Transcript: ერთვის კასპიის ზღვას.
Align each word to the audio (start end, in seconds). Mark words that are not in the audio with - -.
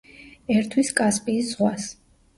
ერთვის 0.53 0.89
კასპიის 1.01 1.53
ზღვას. 1.55 1.87